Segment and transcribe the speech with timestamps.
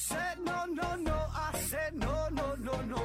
[0.00, 3.02] said no, no, no, I said no, no, no, no.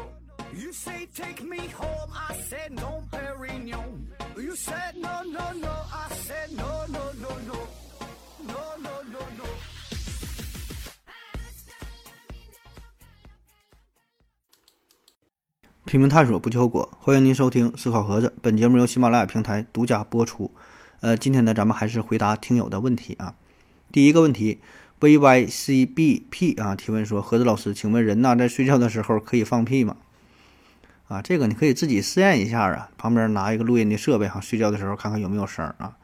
[0.54, 4.08] You say take me home, I said no, Perignon.
[4.38, 7.58] You said no, no, no, I said no, no, no, no.
[8.48, 9.46] No, no, no, no.
[15.84, 16.98] 拼命探索，不计后果。
[17.02, 20.50] 欢迎您收听《思考盒子》，本节目由喜马拉雅平台独家播出。
[21.02, 23.36] 呃，今天呢，咱们还是回答听友的问题啊。
[23.92, 24.62] 第一个问题
[25.00, 29.98] ，vycbp 啊提问说：盒子老师，请问人呐在睡觉的时候可以放屁吗？
[31.08, 35.98] 啊，这个你可以自己试验一下啊，旁边拿一个录音的设备哈，睡觉的时候看看有没有声儿啊。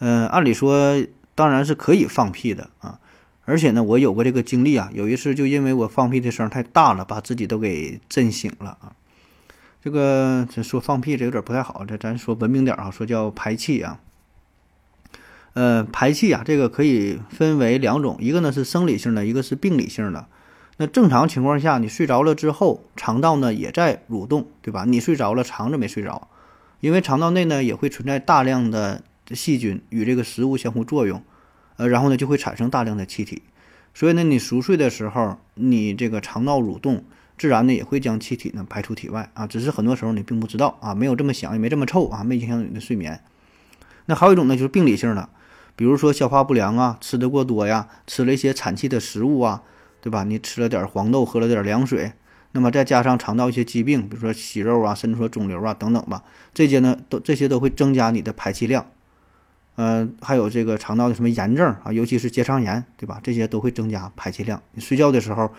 [0.00, 1.00] 嗯，按理说
[1.36, 2.98] 当然是可以放屁的啊，
[3.44, 8.92] 而且呢，我有过这个经历啊，有一次就因为我放屁的声太大了，把自己都给震醒了啊。
[9.80, 14.00] 这个这说放屁这有点不太好，这咱说文明点啊，说叫排气啊。
[15.54, 20.26] 呃，排气啊，这个可以分为两种，一个呢是生理性的，一个是病理性的。
[20.78, 24.84] 那正常情况下，你睡着了之后，肠道呢也在蠕动，对吧？
[24.86, 26.28] 你睡着了，肠子没睡着，
[26.80, 31.22] 因为肠道内呢也会存在大量的细菌与这个食物相互作用，
[31.76, 33.42] 呃，然后呢就会产生大量的气体。
[33.92, 37.04] 所以呢，你熟睡的时候，你这个肠道蠕动，
[37.36, 39.46] 自然呢也会将气体呢排出体外啊。
[39.46, 43.20] 只是很多时候你并不知道啊，没有这么响，也没这么臭啊，没影响你的睡眠。
[44.06, 45.28] 那还有一种呢，就是病理性的。
[45.74, 49.62] 比如说消化不良啊，吃的过多呀，吃了一些产气的食物啊，
[50.00, 50.24] 对吧？
[50.24, 52.12] 你吃了点黄豆，喝了点凉水，
[52.52, 58.86] 那么再加上肠道一些疾病，比如说息肉啊，甚至说肿瘤啊等等吧，这些呢都这些都会增加你的排气量。
[59.76, 63.18] 嗯，还有这个肠道的什么炎症啊，尤其是结肠炎，对吧？
[63.22, 64.62] 这些都会增加排气量。
[64.72, 65.50] 你睡觉的时候，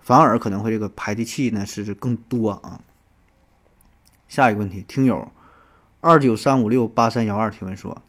[0.00, 2.80] 反而可能会这个排的气呢是更多啊。
[4.26, 5.30] 下一个问题，听友
[6.00, 8.00] 二九三五六八三幺二提问说。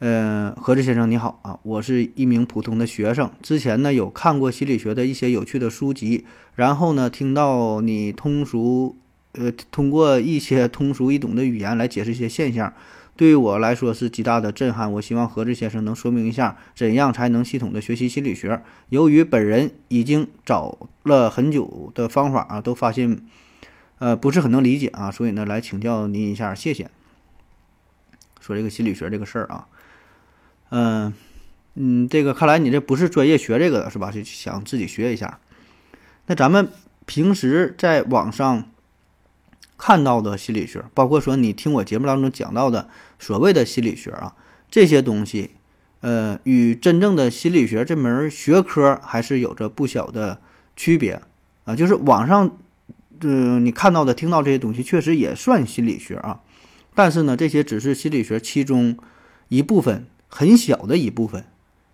[0.00, 3.30] 呃，何志先生你好啊，我是一名普通的学生。
[3.40, 8.96] 之前呢有看过心理学的一些有趣的书籍，然后呢听到你通俗，
[9.32, 12.74] 呃，通过一些通俗易懂的语言来解释一些现象，
[13.16, 14.92] 对于我来说是极大的震撼。
[14.94, 18.62] 我希望何志先生能说明一下，怎样才能系统的学习心理学？
[18.88, 23.24] 由于本人已经找了很久的方法啊，都发现，
[24.00, 26.90] 呃，不是很能理解啊，所以呢来请教您一下，谢谢。
[28.40, 29.68] 说这个心理学这个事儿啊。
[30.76, 31.12] 嗯
[31.76, 34.10] 嗯，这个看来你这不是专业学这个的是吧？
[34.10, 35.38] 就想自己学一下。
[36.26, 36.68] 那咱们
[37.06, 38.64] 平时在网上
[39.78, 42.88] 看到的心理学，包括说你听我节目当中讲到的
[43.20, 44.34] 所谓的心理学啊，
[44.68, 45.50] 这些东西，
[46.00, 50.40] 呃，与真正的心理学这门学科还是有着不小的
[50.74, 51.22] 区别
[51.66, 51.76] 啊。
[51.76, 52.56] 就是网上，
[53.20, 56.40] 嗯，你看到的、听到这些东西，确实也算心理学啊。
[56.96, 58.98] 但是呢，这些只是心理学其中
[59.48, 60.06] 一部分。
[60.36, 61.44] 很小的一部分，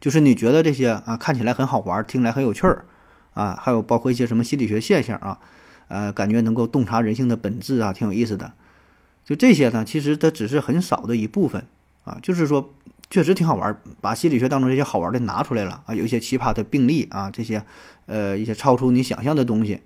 [0.01, 2.87] 就是你觉得这些啊看起来很好玩，听来很有趣儿，
[3.35, 5.39] 啊，还有包括一些什么心理学现象啊，
[5.89, 8.55] 呃，感觉能够洞察人性的本质啊，挺有意思的。
[9.27, 11.67] 就这些呢，其实它只是很少的一部分
[12.05, 12.73] 啊，就是说
[13.11, 17.63] 确实挺好玩，把心理学当中这些好玩的拿出来了啊，有一些奇葩的病例啊，这些
[18.07, 19.83] 呃一些超出你想象的东西，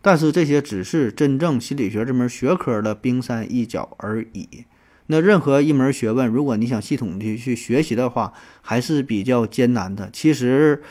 [0.00, 4.64] 但是这些只是真正心理学这门学科的冰山一角而已。
[5.12, 10.08] 那任何一门学问，如果你想系统的去学习的话，还是比较艰难的。
[10.10, 10.82] 其实，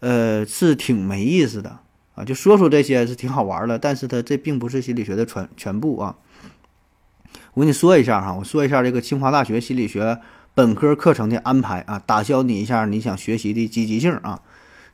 [0.00, 1.78] 呃，是挺没意思的
[2.14, 2.22] 啊。
[2.22, 6.14] 就说说这些是挺好玩的，但是它这并不是心理学的全全部啊。
[7.54, 10.20] 我跟你说一下哈，我说一下这个清华大学心理学
[10.54, 14.42] 本科课程的安排啊，打消你一下你想学习的积极性啊。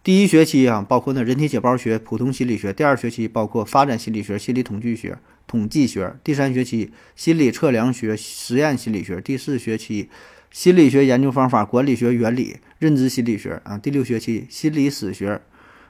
[0.07, 5.19] 第一学期啊，包括呢人体解剖学、普通心理学；第二学期包括发展心理学、心理统计学。
[5.49, 10.09] 统计学第三学期心理测量学实验心理学第四学期
[10.53, 15.41] 心理学研究方法管理学原理认知心理学啊第六学期心理史学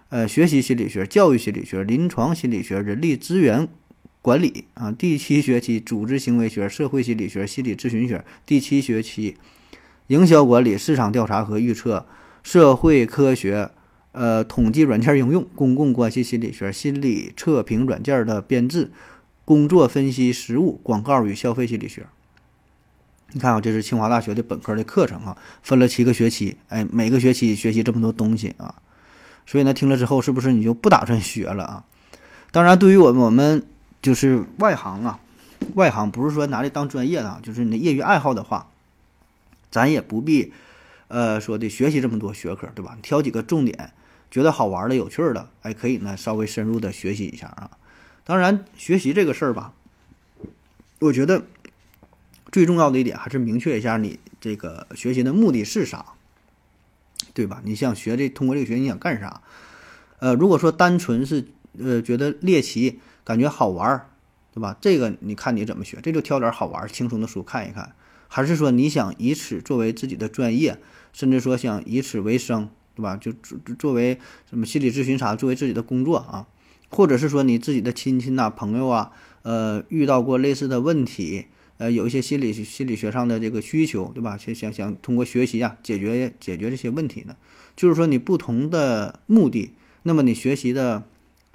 [0.09, 3.69] 呃学习心理学教育心理学临床心理学人力资源
[4.23, 9.37] 管理啊第七学期组织行为学社会心理学心理咨询学第七学期
[10.07, 12.07] 营销管理市场调查和预测
[12.43, 13.71] 社会科学
[14.17, 18.91] 呃统计软件应用公共关系心理学心理测评软件的编制。
[19.45, 22.05] 工作分析实务、广告与消费心理学。
[23.31, 28.75] 你看啊，这是清华大学的本科的课程啊，分了七个学期，哎，每个学期学习这么多东西啊，
[29.47, 31.85] 所以呢，听了之后是不是你就不打算学了啊？
[32.51, 33.65] 当然，对于我们我们
[34.03, 35.21] 就是外行啊，
[35.75, 38.69] 外行不是说拿这当专业的，就是你的业余爱好的话，
[39.71, 40.53] 咱也不必
[41.07, 42.99] 呃说的学习这么多学科，对吧？
[43.01, 43.93] 挑几个重点，
[44.31, 47.71] 觉得好玩的、有趣的，哎，可以呢稍微深入的学习一下啊。
[48.25, 49.73] 当然，学习这个事儿吧，
[50.99, 51.45] 我觉得
[52.51, 56.15] 最重要的一点还是明确一下你这个学习的目的是啥，
[57.35, 57.61] 对吧？
[57.65, 59.43] 你想学这，通过这个学，你想干啥？
[60.19, 61.47] 呃，如果说单纯是
[61.79, 64.09] 呃觉得猎奇，感觉好玩，
[64.53, 64.77] 对吧？
[64.81, 67.95] 这个你看你怎么学，这就挑点好玩、轻松的书看一看。
[68.29, 70.81] 还是说你想以此作为自己的专业，
[71.13, 73.17] 甚至说想以此为生，对吧？
[73.17, 74.19] 就作作为
[74.51, 76.49] 什么心理咨询啥，作为自己的工作啊？
[76.89, 79.13] 或者是说你自己的亲戚呐、朋友啊，
[79.43, 81.47] 呃，遇到过类似的问题，
[81.79, 84.39] 呃，有一些心理心理学上的这个需求，对吧？
[84.39, 87.37] 想想想通过学习啊，解决解决这些问题呢？
[87.77, 89.73] 就是说你不同的目的，
[90.05, 91.03] 那么你学习的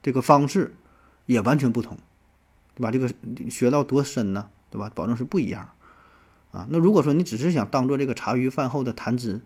[0.04, 0.76] 这个方式
[1.26, 1.98] 也完全不同，
[2.76, 2.92] 对吧？
[2.92, 3.10] 这个
[3.50, 4.92] 学到多深呢，对吧？
[4.94, 5.70] 保证是不一样
[6.52, 6.68] 啊。
[6.70, 9.42] 那如果说你只是想当做这个茶余饭后的谈资，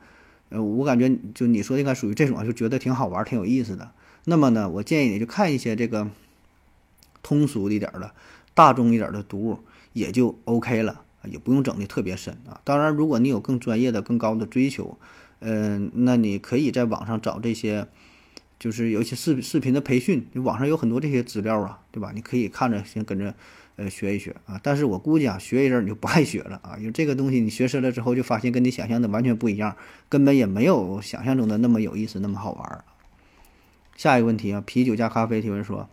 [0.49, 3.91] 呃，我感觉就你说应该属于这种，就觉得挺好玩、挺有意思的。
[4.25, 6.09] 那么呢，我建议你就看一些这个
[7.21, 8.11] 通俗一点的、
[8.53, 9.59] 大众一点的读物，
[9.93, 12.61] 也就 OK 了，也不用整的特别深啊。
[12.63, 14.97] 当然，如果你有更专业的、更高的追求，
[15.39, 17.87] 嗯，那你可以在网上找这些，
[18.57, 22.11] 就是有一些视视频的培训，网上有很多这些资料啊，对吧？
[22.13, 23.35] 你可以看着先跟着
[23.75, 24.59] 呃学一学啊。
[24.63, 29.75] 但是我估计啊，学一阵你就不爱学了啊，因为这个东西你学深了之后，就发现跟你想象的完全不一样，
[30.09, 32.83] 根本也没有想象中的那么有意思，那么好玩。
[33.95, 35.87] 下一个问题啊，啤酒加咖啡提问说：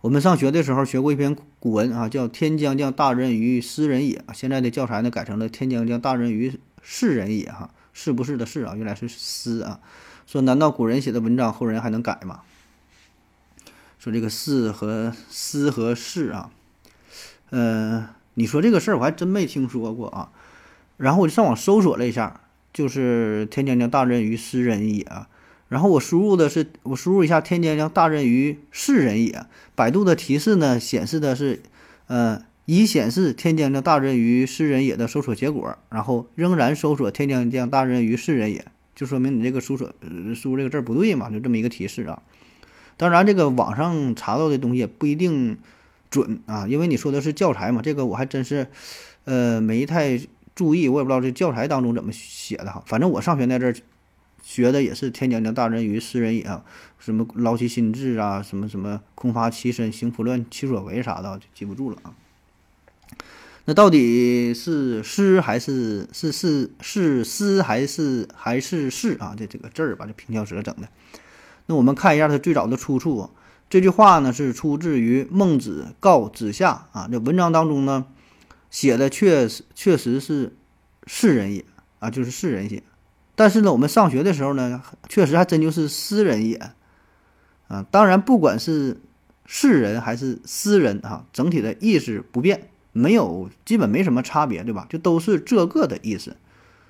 [0.00, 4.24] 我们上学的时候学过一篇古文啊，叫“天将降大任于斯人也”。
[4.32, 9.80] 现在的教材呢改成了“天将降大任于是人也”哈，是不是的“是”啊，原来是“斯”啊。
[10.26, 12.40] 说难道古人写的文章后人还能改吗？
[14.00, 16.50] 说这个“是”和“斯”和“是”啊，
[17.50, 20.32] 嗯，你说这个事儿我还真没听说过啊。
[20.96, 22.40] 然后我就上网搜索了一下，
[22.72, 25.06] 就是“天将降大任于斯人也”。
[25.68, 29.44] 然后我输入的是，我输入一下“天将降大任于是人也”。
[29.76, 31.62] 百度的提示呢显示的是，
[32.06, 38.64] 呃，已显示“天将降大任于斯人也”的搜索结果，然后仍然搜索“天将降大任于是人也”，
[38.96, 39.92] 就说明你这个搜索
[40.34, 42.22] 输入这个字不对嘛，就这么一个提示啊。
[43.00, 45.56] 当然，这个网上查到的东西也不一定
[46.10, 48.66] 准啊，因为你说的是教材嘛，这个我还真是，
[49.24, 50.20] 呃，没太
[50.54, 52.82] 注意，我也不知道这教材当中怎么写的哈。
[52.86, 53.76] 反正我上学那阵儿。
[54.42, 56.44] 学的也是“天将降大任于斯人也”，
[56.98, 62.12] 什么劳其心志啊，什么什么空乏其身，行拂乱其所为啥的，就记不住了啊。
[63.66, 69.36] 那到底是诗还是是是是诗还是还是是啊？
[69.38, 70.88] 这这个字儿吧，这平翘舌整的。
[71.70, 73.30] 那我们看一下它最早的出处，
[73.68, 77.08] 这句话呢是出自于《孟子·告子夏》啊。
[77.08, 78.06] 这文章当中呢
[78.70, 80.56] 写的确实确实是
[81.06, 81.64] 世人也
[82.00, 82.82] 啊，就是世人写。
[83.36, 86.60] 但是呢，我们上学的时候呢，确实还真就是诗人也，
[87.68, 89.00] 啊，当然不管是
[89.46, 94.88] 世人还是诗人啊，整体的意思不变，没有基本没什么差别，对吧？
[94.90, 96.36] 就都是这个的意思，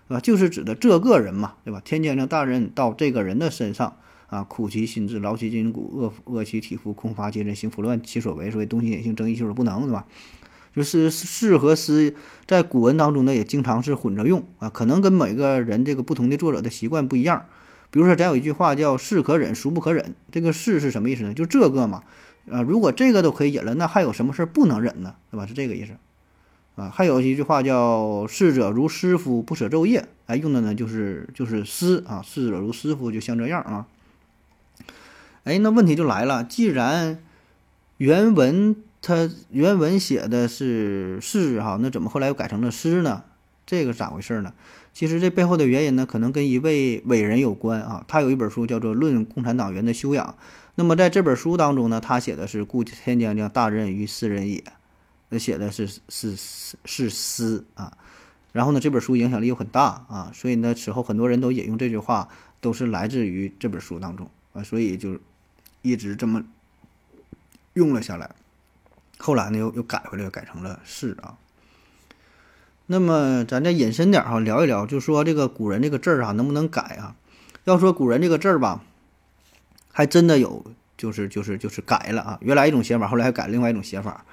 [0.08, 0.20] 对吧？
[0.20, 1.82] 就是指的这个人嘛，对吧？
[1.84, 3.98] 天将降大任到这个人的身上
[4.30, 10.06] 啊，苦其心志，劳其筋骨，饿饿其体肤，空乏其身，行拂乱其所为，所以东西野性，争一所不能，对吧？
[10.74, 12.14] 就是是和诗
[12.46, 17.46] 在古文当中呢，也经常是混着用啊，可能跟每个人这个不同的作者的习惯不一样。
[17.90, 21.34] 比如说，咱有一句话叫“是可忍，孰不可忍”，这个“是”是什么意思呢？
[21.34, 22.04] 就这个嘛，
[22.48, 25.16] 啊，如果这个都可以忍了，那还有什么事儿不能忍呢？
[25.32, 25.44] 对吧？
[25.44, 25.94] 是这个意思
[26.76, 26.88] 啊。
[26.88, 33.88] 还有一句话叫“逝者如斯夫，不舍昼夜”，哎，用的呢就是就是诗啊，“逝者如斯夫”就像这样啊。
[35.44, 37.22] 哎，那问题就来了，既然
[37.98, 38.76] 原文。
[39.02, 43.24] 他原文写的是是哈，那怎么后来又改成了诗呢？
[43.64, 44.52] 这个咋回事呢？
[44.92, 48.04] 其实这背后的原因呢，可能跟一位伟人有关啊。
[48.06, 50.26] 他有一本书叫做《论共产党员的修养》。
[50.74, 54.62] 那么在这本书当中呢，他写的是“故天将降大任于斯人也”，
[55.30, 57.96] 那写的是是是是诗啊。
[58.52, 62.28] 然后呢，这本书影响力又很大啊，所以呢，此后很多人都引用这句话，
[62.60, 65.18] 都是来自于这本书当中啊，所以就
[65.82, 66.44] 一直这么
[67.74, 68.30] 用了下来。
[69.18, 71.36] 后来呢，又又改回来，改成了是啊。
[72.86, 77.14] 那么咱再引申点哈，聊一聊，就说这个古人这个字儿啊，能不能改啊？
[77.64, 78.82] 要说古人这个字儿吧，
[79.92, 80.64] 还真的有，
[80.96, 82.38] 就是就是就是改了啊。
[82.40, 84.24] 原来一种写法，后来还改另外一种写法。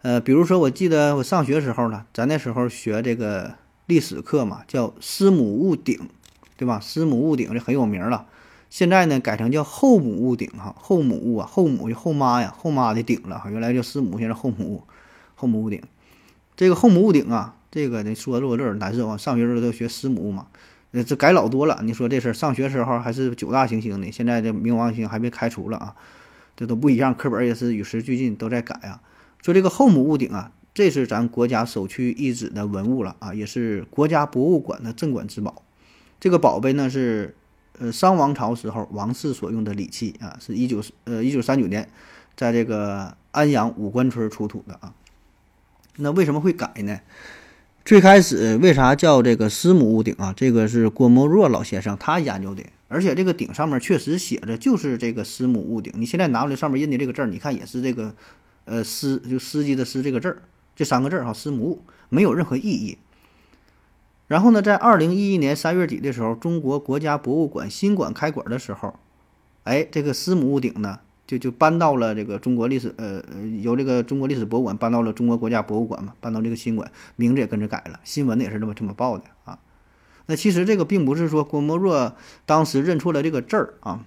[0.00, 3.54] 呃，比如说，我记得我上学时候呢，咱那时候学这个
[3.86, 6.08] 历史课嘛，叫“师母戊鼎”，
[6.56, 8.26] 对吧？“师母戊鼎”这很有名了。
[8.72, 13.50] 现在呢，改成叫后母戊鼎哈，后母戊啊，后母就后妈呀，后妈的鼎了哈。
[13.50, 14.84] 原来叫师母，现在后母，
[15.34, 15.82] 后母戊鼎。
[16.56, 19.18] 这个后母戊鼎啊，这个得说落字难受啊。
[19.18, 20.46] 上学时候都学师母嘛，
[20.92, 21.80] 呃，这改老多了。
[21.82, 25.94] 你说这事儿，上学时候还是九大行星呢，现在这冥王星还被开除了啊，
[26.56, 27.14] 这都不一样。
[27.14, 29.02] 课本也是与时俱进，都在改啊。
[29.42, 35.62] 说这个后母戊鼎啊，这是咱国家首屈一指的文物了啊，也是国家博物馆的镇馆之宝。
[36.18, 37.34] 这个宝贝呢是。
[37.82, 41.88] 呃商王朝时候王室所用的礼器啊，是一九呃一九三九年，
[42.36, 44.94] 在这个安阳五官村出土的啊。
[45.96, 47.00] 那为什么会改呢？
[47.84, 50.32] 最开始为啥叫这个司母戊鼎啊？
[50.36, 55.92] 这个是郭沫若老先生他研究的，而且这个鼎上面确实写着就是这个司母戊鼎。
[55.96, 58.14] 你现在拿过来上面印的这个字儿，你看也是这个
[58.64, 60.42] 呃司就司机的司这个字儿，
[60.76, 62.96] 这三个字儿哈，司母戊没有任何意义。
[64.32, 68.94] 然后呢，在二零一一年三月底的时候，中国国家博物馆新馆开馆的时候，
[69.64, 71.00] 哎，这个司母戊鼎呢？
[71.26, 73.22] 就就搬到了这个中国历史，呃，
[73.60, 79.58] 由这个中国历史博物馆搬到了中国国家博物馆嘛，搬到这个新馆，名字也跟着改了，新闻也是这么这么报的啊。
[80.24, 84.00] 那其实这个并不是说郭沫若当时认错了这个字儿啊，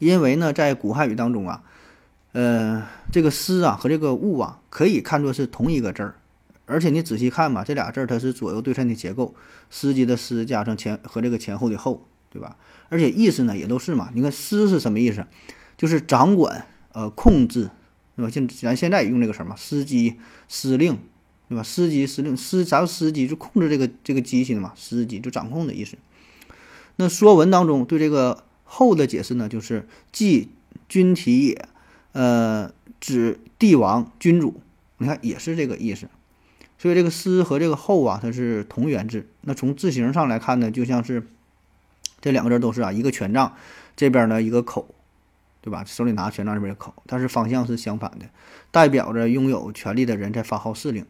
[0.00, 1.62] 因为呢，在古汉语当中啊，
[2.32, 6.16] 呃，这个司啊和这个戊啊可以看作是同一个字儿，
[6.70, 9.34] 而且你仔细看吧，这俩字儿它是左右对称的结构，
[9.68, 12.56] 司机的司加上前和这个前后的后，对吧？
[12.88, 15.26] 而且意思呢也都是嘛，你看司是什么意思？
[15.76, 17.70] 就是掌管，呃，控制，
[18.16, 18.30] 对吧？
[18.30, 20.16] 现咱现在用这个什么司机、
[20.48, 20.98] 司令，
[21.48, 21.62] 对吧？
[21.62, 23.26] 司机、司令，司咱司机？
[23.26, 25.96] 就控制这个这个机器的嘛，司机就掌控的意思。
[26.96, 30.50] 那《说文》当中对这个“后”的解释呢，就是即
[30.88, 31.68] 君体也，
[32.12, 34.60] 呃，指帝王、君主。
[34.98, 36.08] 你看也是这个意思。
[36.80, 39.28] 所以这个“司”和这个“后”啊，它是同源字。
[39.42, 41.22] 那从字形上来看呢，就像是
[42.20, 43.54] 这两个字都是啊，一个权杖，
[43.94, 44.94] 这边呢一个口。
[45.62, 45.84] 对吧？
[45.84, 48.24] 手里拿权杖，这边口，但是方向是相反的，
[48.70, 51.04] 代表着拥有权力的人在发号施令，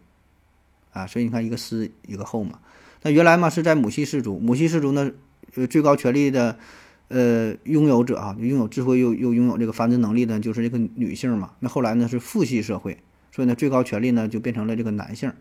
[0.93, 2.59] 啊，所以你看一个司一个后嘛。
[3.03, 5.13] 那原来嘛是在母系氏族，母系氏族呢，
[5.55, 6.59] 呃，最高权力的，
[7.07, 11.53] 呃，拥有者啊，拥有智慧又又拥有这个繁殖能力的，就是这个女性嘛。
[11.61, 12.99] 那后来呢是父系社会，
[13.31, 15.33] 所以呢最高权力呢就变成了这个男性，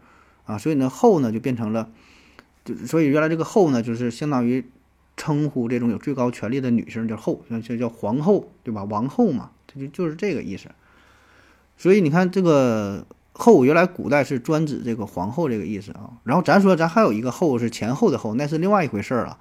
[0.49, 1.89] 啊，所以呢后呢就变成了，
[2.65, 4.65] 就所以原来这个后呢就是相当于。
[5.21, 8.85] 称呼这种有最高权力的女性叫后，那这叫皇后，对吧？
[8.85, 10.69] 王后嘛，这就就是这个意思。
[11.75, 16.11] 所以你看，这个后原来古代是专指这个皇后这个意思啊。
[16.23, 19.37] 然后咱说，咱还有一个后是前后的后，那是另外一回事儿了。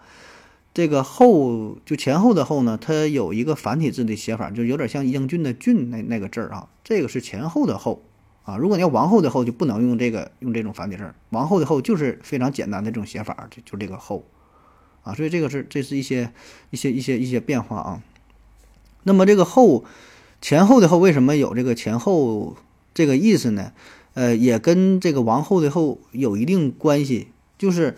[0.74, 6.68] 这个后就前后的后呢，它有一个繁体字的写法，就有点像英俊的俊那那个字儿啊。
[6.82, 8.02] 这个是前后的后
[8.48, 8.56] 啊。
[8.56, 11.12] 如果你要王后的后，就不能用这个用这种繁体字。
[11.28, 14.24] 王后的后就是非常简单的这种写法，就就这个后。
[15.02, 16.32] 啊，所以这个是这是一些
[16.70, 18.02] 一些一些一些变化啊。
[19.02, 19.84] 那么这个后
[20.40, 22.56] 前后的后为什么有这个前后
[22.94, 23.72] 这个意思呢？
[24.14, 27.96] 呃，也跟这个王后的后有一定关系，就是，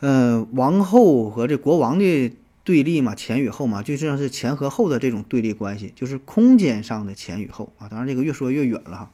[0.00, 7.88] 呃，王后和这国王的对立嘛，前与后嘛，就像是前和后的这种对立关系，就是空间上的前与后啊。
[7.88, 9.10] 当然这个越说越远了哈，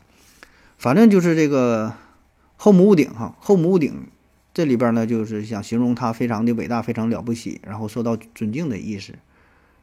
[0.79, 1.95] 反正就是这个
[2.57, 4.07] 后母戊鼎哈，后母戊鼎。
[4.53, 9.15] 这里边呢，就是想形容他非常的伟大，非常了不起，然后受到尊敬的意思，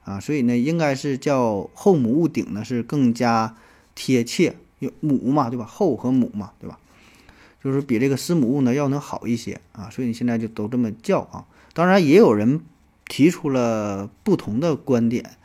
[0.04, 3.56] 啊，所以呢，应该是叫后母戊鼎呢，是更加
[3.96, 4.58] 贴切，
[5.00, 5.64] 母嘛，对吧？
[5.64, 6.80] 后和母嘛，对吧？
[7.64, 11.46] 就是比这个司母戊呢要能好一些啊，所以你现在就都这么叫啊。
[11.74, 12.60] 当然，也有人
[13.08, 15.38] 提出了不同的观点，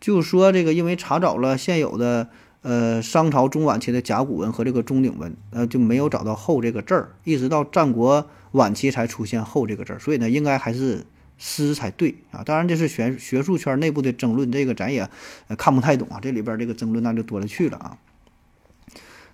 [0.00, 2.28] 就说这个因为查找了现有的。
[2.62, 11.06] 呃，商朝中晚期的甲骨文和这个钟鼎文，呃，就没有找到“后”这个字儿，一直到战国晚期才出现“后”这个字儿，所以呢，应该还是
[11.38, 12.42] “师”才对啊。
[12.42, 15.08] 当然，这是学学术圈内部的争论，这个咱也
[15.56, 16.18] 看不太懂啊。
[16.20, 17.98] 这里边这个争论那就多了去了啊。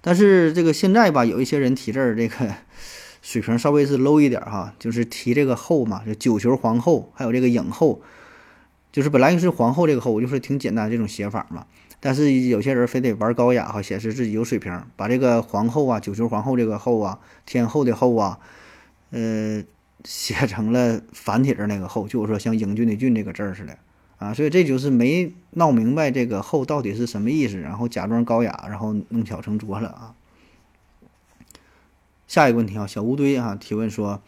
[0.02, 2.54] 但是这个现在吧，有一些人提字儿，这个
[3.22, 8.02] 水平稍微是 low 一点哈，就是提这个“后”嘛，就九球皇后，还有这个影后，
[8.90, 11.64] 就是本来是皇后这个“后”，我就是挺简单这种写法嘛。
[12.00, 18.40] 但是有些人非得玩高雅哈，显示自己有水平，把这个皇后啊，九球皇后这个后啊，天后的后啊，
[19.10, 19.62] 呃，
[20.02, 23.78] 写成了繁体字那个后，就是说像英俊的俊这个字儿似的
[24.18, 30.12] 啊，所以这就是没闹明白这个后到底是什么意思，然后假装高雅，然后弄巧成拙了啊。
[32.32, 34.22] 下一个问题啊，小乌堆啊提问说，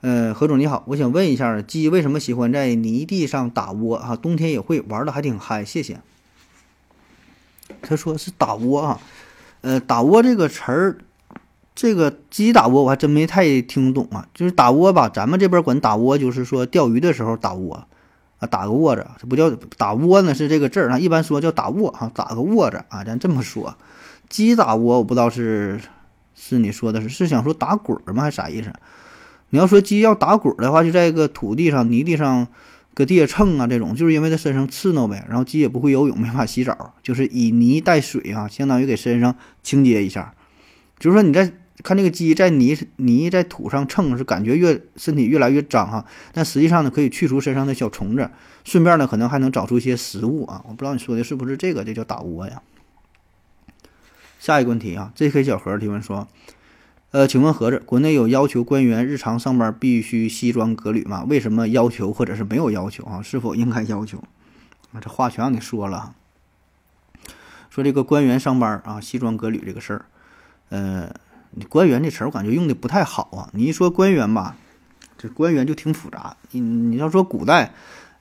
[0.00, 4.16] 呃，何总你好，我想问一下，鸡为什么喜欢在泥地上打窝啊？
[4.16, 6.00] 冬天也会玩的还挺嗨，谢谢。
[7.80, 9.00] 他说是打窝啊，
[9.60, 10.98] 呃，打窝这个词儿，
[11.76, 14.26] 这个鸡打窝我还真没太听懂啊。
[14.34, 17.86] 就是打窝吧，咱们这边管打窝就是说钓鱼的时候打窝
[18.40, 19.48] 啊，打个窝子，这不叫
[19.78, 20.98] 打窝呢，是这个字儿啊。
[20.98, 23.76] 一般说叫打窝哈，打个窝子啊，咱这么说。
[24.28, 25.80] 鸡打窝我不知道是
[26.50, 28.72] 是你说的是是想说打滚儿吗，还是啥意思？
[29.50, 32.48] 你要说鸡要打滚儿的话，就在一个土地上、泥地上。
[32.94, 40.34] 搁地下蹭啊，这种就是因为它身上刺挠呗，然后鸡也不会游泳，没法洗澡，就是以泥带水啊，相当于给身上清洁一下。
[40.98, 41.50] 就是说你在
[41.82, 46.04] 看这个鸡在泥泥在土上蹭，是感觉越身体越来越脏哈。
[46.34, 48.30] 但实际上呢，可以去除身上的小虫子，
[48.62, 50.62] 顺便呢，可能还能找出一些食物啊。
[50.68, 52.60] 我不知道你说的是不是这个，这叫打窝呀。
[54.42, 56.26] 下一个问题啊，J K 小何提问说，
[57.12, 61.24] 呃，请问盒子，国内有要求官员日常上班必须西装革履吗？
[61.28, 63.22] 为什么要求或者是没有要求啊？
[63.22, 64.18] 是否应该要求？
[64.92, 66.16] 啊，这话全让你说了。
[67.70, 70.06] 说这个官员上班啊，西装革履这个事儿，
[70.70, 71.14] 呃，
[71.68, 73.48] 官员这词儿我感觉用的不太好啊。
[73.52, 74.56] 你一说官员吧，
[75.16, 76.36] 这官员就挺复杂。
[76.50, 77.72] 你你要说古代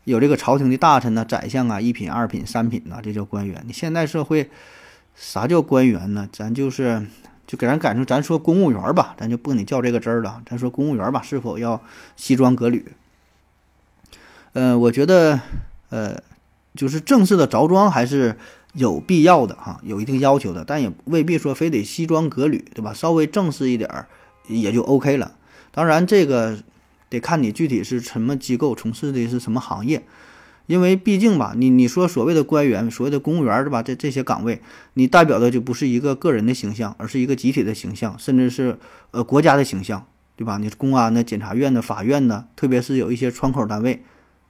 [0.03, 3.63] 有这个朝廷的大臣呐、宰相啊，一品、二品、三品呐，这叫官员。
[3.65, 4.51] 你现代社会
[5.15, 6.27] 啥叫官员呢？
[6.31, 7.05] 咱就是
[7.47, 10.41] 就给人感觉，咱说公务员吧，咱就不跟你较这个真儿了。
[10.45, 11.81] 咱说公务员吧，是否要
[12.15, 12.85] 西装革履？
[14.53, 15.39] 呃，我觉得，
[15.89, 16.21] 呃，
[16.75, 18.37] 就是正式的着装还是。
[18.73, 22.93] 有必要的哈，有一定要求的，但也未必说非得西装革履，对吧？
[22.93, 24.07] 稍微正式一点儿
[24.47, 25.33] 也就 OK 了。
[25.71, 26.57] 当然，这个
[27.09, 30.01] 得看你具体是什么机构，从事的是什么行业，
[30.71, 33.83] 因为毕竟吧，你你说所谓的官员、所谓的公务员，是吧？
[33.83, 34.61] 这这些岗位，
[34.93, 38.77] 你代表的就不是一个个人的形象，而是一个集体的形象，甚至是
[39.11, 40.57] 呃国家的形象，对吧？
[40.57, 44.01] 你公安的、检察院的、法院的，特别是有一些窗口单位，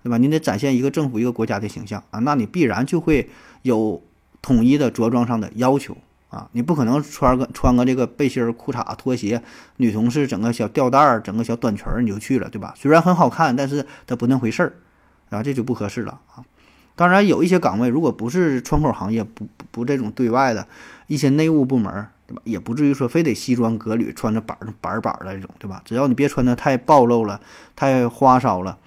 [0.04, 0.18] 对吧？
[0.18, 3.30] 你得展现一个政府、一个国家的形象啊，那你必然就会
[3.64, 4.02] 有。
[4.44, 5.96] 统一的着装上的要求
[6.30, 9.40] 啊，你不可能穿个穿个这个背心、裤衩、拖鞋，
[9.78, 12.74] 女同事整个小吊带儿、整个小短裙儿你就去了，对吧？
[12.76, 14.74] 虽然很好看，但是它不那回事儿，
[15.32, 16.46] 然后，这就不合适了啊。
[16.96, 20.68] 当然，有一些岗位如果不是窗口行业，不不这种对外的
[21.08, 22.42] 一些内务部门，对吧？
[22.44, 25.82] 也不至于说非得西装革履，穿着板板板的这种，对吧？
[25.84, 27.42] 只要你别穿的太暴露了、
[27.76, 28.78] 太花哨了，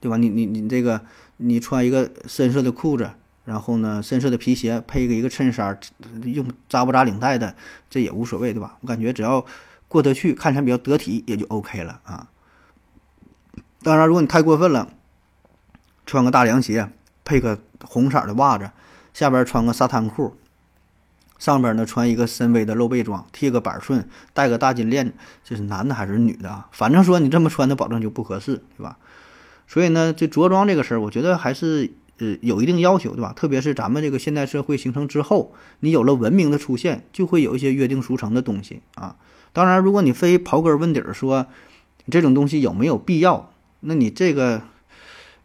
[0.00, 0.18] 对吧？
[0.18, 1.00] 你你你这个
[1.38, 3.10] 你穿一个深色的裤子。
[3.46, 5.76] 然后呢，深色的皮鞋配一个一个衬衫，
[6.22, 7.56] 用扎不扎领带的，
[7.88, 8.76] 这也无所谓，对吧？
[8.80, 9.44] 我感觉只要
[9.88, 12.28] 过得去，看起来比较得体，也就 OK 了啊。
[13.82, 14.92] 当然，如果你太过分了，
[16.10, 16.90] 穿个大凉鞋，
[17.24, 18.68] 配个红色的袜子，
[19.14, 20.34] 下边穿个沙滩裤，
[21.38, 25.12] 上边呢穿一个深 V 的露背装，贴个板寸，戴个大金链，
[25.44, 26.66] 这是男的还是女的啊？
[26.72, 28.96] 反正说你这么穿的，保证就不合适，对吧？
[29.68, 31.92] 所以呢，这着装这个事儿，我觉得还是。
[32.18, 33.32] 呃，有一定要求，对吧？
[33.34, 39.16] 特别是咱们这个现代社会形成之后，你有了文明的出现，就会有一些约定俗成的东西啊。
[39.54, 41.46] 当然，如果你非刨根问底儿说
[42.10, 44.60] 这种东西有没有必要，那你这个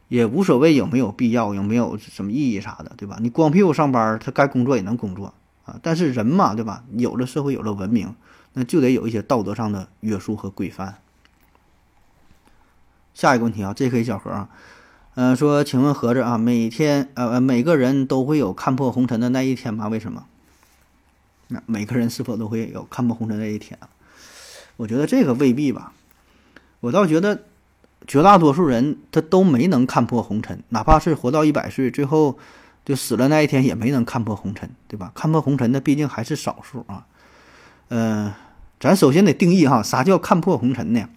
[0.07, 3.17] 也无所谓有没有必要，有没有什么意义啥的，对吧？
[3.21, 5.33] 你光屁股上班，他该工作也能工作
[5.65, 5.79] 啊。
[5.81, 6.83] 但是人嘛，对吧？
[6.93, 8.15] 有了社会，有了文明，
[8.53, 10.99] 那就得有一些道德上的约束和规范。
[13.13, 14.49] 下一个问题啊这 k 小何啊。
[15.15, 19.87] 嗯，说，请问盒子啊，每天呃，每个人都会有看破红尘的那一天吗？
[19.87, 20.25] 为什么？
[21.47, 23.87] 那每个人是否都会有看破红尘那一天啊？
[24.75, 25.93] 我觉得这个未必吧。
[26.81, 27.45] 我倒觉得，
[28.07, 32.37] 绝大多数人他都没能看破红尘，哪怕是活到一百岁，最后
[32.83, 35.11] 就死了那一天也没能看破红尘，对吧？
[35.15, 37.05] 看破红尘的毕竟还是少数啊。
[37.89, 38.31] 嗯，
[38.79, 41.07] 咱首先得定义哈，啥叫看破红尘呢？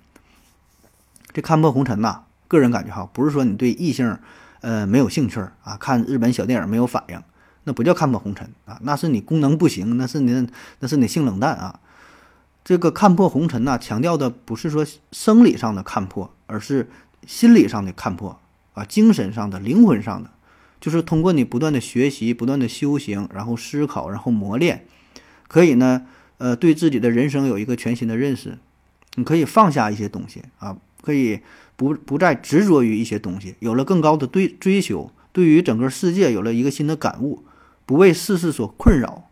[1.32, 2.22] 这看破红尘呐。
[2.48, 4.16] 个人感觉哈，不是说你对异性，
[4.62, 7.22] 呃，没有兴趣啊，看日本小电影没有反应，
[7.64, 10.48] 那不叫看破红尘啊，那是你功能不行，那是你
[10.78, 11.80] 那是你性冷淡啊。
[12.64, 16.90] 这个看破红尘呐，强调的不是说生理上的看破，而是
[17.24, 18.40] 心理上的看破
[18.74, 20.30] 啊，精神上的、灵魂上的，
[20.80, 24.84] 就是通过你不断的学习、不断的修行，然后思考，然后磨练，
[25.46, 26.06] 可以呢，
[26.38, 28.58] 呃，对自己的人生有一个全新的认识，
[29.14, 31.38] 你可以放下一些东西啊，可以。
[31.78, 37.44] 不不再执着于一些东西，有了更高的追追求，对于整个世界有了一个新的感悟，
[37.86, 39.30] 不为世事所困扰，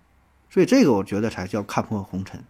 [0.49, 2.45] 所以这个我觉得才叫看破红尘。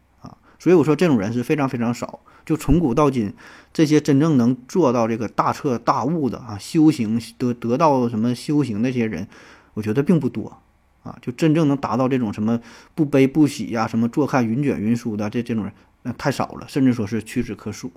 [0.58, 3.34] 所以我说这种人是非常非常少，就从古到今，
[3.72, 9.28] 这些真正能做到这个大彻大悟的啊，修行得得到什么修行的这些人，
[9.74, 10.58] 我觉得并不多
[11.02, 11.16] 啊。
[11.20, 12.60] 就真正能达到这种什么
[12.94, 17.92] 不悲不喜呀，什么坐看云卷云舒的这这种人，那太少了，甚至说是屈指可数。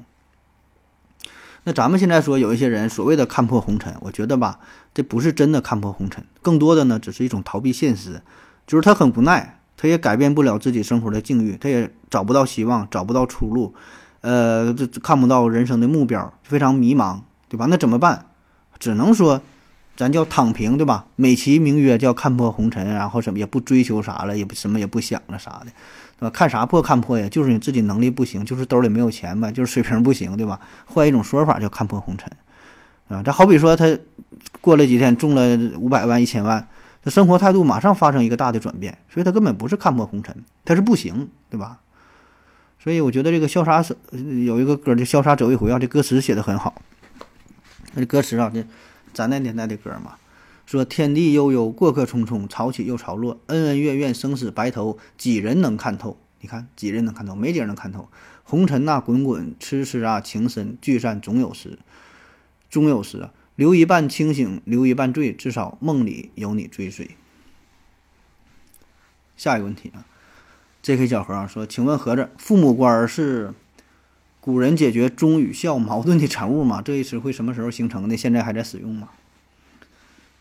[1.64, 4.60] 那咱们现在说有一些人所谓的看破红尘，我觉得吧，
[4.94, 8.22] 这不是真的看破红尘，更多的呢只是一种逃避现实，
[8.66, 13.74] 就是他很无奈，他也改变不了自己生活的境遇，他也找不到希望，找不到出路，
[14.20, 17.66] 呃，这看不到人生的目标，非常迷茫，对吧？
[17.70, 18.26] 那怎么办？
[18.78, 19.42] 只能说，
[19.96, 21.06] 咱叫躺平，对吧？
[21.16, 25.68] 美其名曰叫看破红尘，然后什么也不追求啥了，也不什么也不想了啥的。
[26.20, 26.30] 对吧？
[26.30, 27.30] 看啥破看破呀？
[27.30, 30.60] 就是你自己能力不行，就是兜里没有钱呗，就是水平不行，对吧？
[30.86, 32.30] 换一种说法叫看破红尘，
[33.08, 33.98] 啊，这好比说他
[34.60, 36.68] 过了几天中了五百万、一千万，
[37.04, 41.80] 他生活态度马上发生一个大的转变，所以他根本不是看破红尘，他是不行，对吧？
[42.82, 43.96] 所以我觉得这个潇洒走
[44.46, 46.82] 有一个歌叫《潇洒走一回》啊，这歌词写的很好。
[47.94, 48.66] 那歌词啊，这
[49.14, 50.16] 咱那年代的歌嘛，
[50.66, 56.18] 说天地悠悠，过客匆匆，潮起又潮落，恩恩怨怨，生死白头，几人能看透？
[56.42, 57.36] 你看几人能看透？
[57.36, 58.08] 没几人能看透。
[58.44, 61.80] 红尘呐滚滚，痴痴啊情深，聚散总有时，
[62.70, 63.32] 终有时啊。
[63.60, 67.10] 留一半清醒，留一半醉，至少梦里有你追随。
[69.36, 70.08] 下一个问题啊
[70.82, 71.06] ，J.K.
[71.06, 73.54] 小何啊说，请问盒子，父母官是
[74.40, 76.82] 古人解决忠与孝矛盾的产物吗？
[76.82, 78.16] 这一词汇什么时候形成的？
[78.16, 79.10] 现在还在使用吗？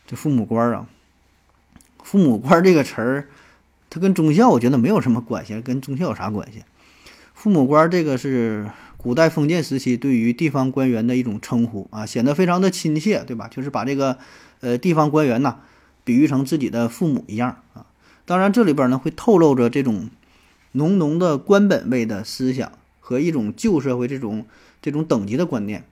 [0.07, 0.87] 这父母官啊，
[2.01, 3.27] 父母官这个词儿，
[3.89, 6.63] 它跟忠孝我觉得没有什么关系，跟忠孝有啥关系？
[7.33, 8.69] 父母官这个是。
[9.01, 13.47] 古代封建时期对于地方官员的一种称呼啊，显得非常的亲切，对吧？
[13.47, 14.17] 就是把这个，
[14.59, 15.59] 呃，地方官员呐，
[16.03, 17.85] 比喻成自己的父母一样啊。
[18.25, 20.09] 当然，这里边呢会透露着这种
[20.73, 24.45] 浓浓的官本位的思想和一种旧社会这种
[24.81, 25.85] 这种等级的观念，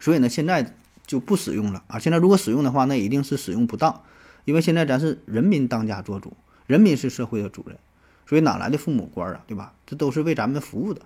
[0.00, 0.74] 所以呢，现在
[1.06, 2.00] 就不使用了啊。
[2.00, 4.02] 现在如果使用的话，那一定是使用不当，
[4.44, 6.32] 因为现在咱是人民当家作主，
[6.66, 7.78] 人民是社会的主人，
[8.26, 9.72] 所以哪来的父母官啊，对吧？
[9.86, 11.02] 这都是为咱们服务的。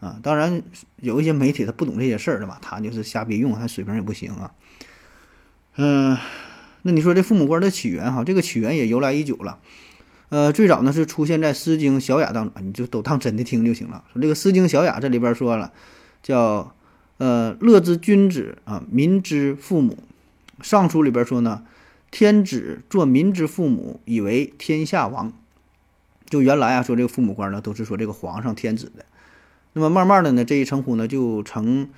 [0.00, 0.62] 啊，当然
[0.96, 2.58] 有一些媒体他不懂这些事儿，对吧？
[2.62, 4.52] 他就是瞎逼用，他水平也不行啊。
[5.76, 6.16] 嗯，
[6.82, 9.58] 那你说这父母官的起源哈，这个起源也由来已久了。
[10.30, 14.04] 呃，最早呢是出现在《诗经·小雅》当中，你就都当真的听就行了。
[14.12, 15.72] 说这个《诗经·小雅》这里边说了，
[16.22, 16.74] 叫
[17.18, 19.98] 呃乐之君子啊，民之父母。
[20.62, 21.64] 《尚书》里边说呢，
[22.10, 25.32] 天子作民之父母，以为天下王。
[26.28, 29.04] 就原来啊，说这个父母官呢，都是说这个皇上、天子的。
[29.72, 31.88] 那么慢慢的呢，这一称呼呢就成，